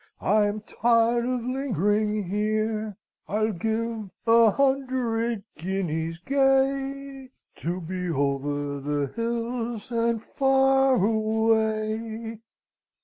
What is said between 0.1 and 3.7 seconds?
I'm tired of lingering here: I'll